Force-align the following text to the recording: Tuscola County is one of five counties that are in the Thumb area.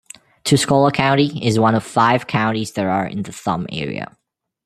Tuscola 0.43 0.91
County 0.91 1.45
is 1.47 1.59
one 1.59 1.75
of 1.75 1.83
five 1.83 2.25
counties 2.25 2.71
that 2.71 2.87
are 2.87 3.05
in 3.05 3.21
the 3.21 3.31
Thumb 3.31 3.67
area. 3.71 4.17